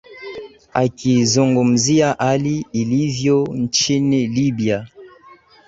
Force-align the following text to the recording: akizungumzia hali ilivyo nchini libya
akizungumzia 0.73 2.15
hali 2.19 2.65
ilivyo 2.71 3.47
nchini 3.55 4.27
libya 4.27 4.87